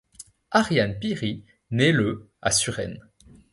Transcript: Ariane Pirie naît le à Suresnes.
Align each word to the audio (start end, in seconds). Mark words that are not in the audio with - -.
Ariane 0.49 0.97
Pirie 0.97 1.45
naît 1.69 1.91
le 1.91 2.27
à 2.41 2.49
Suresnes. 2.49 3.07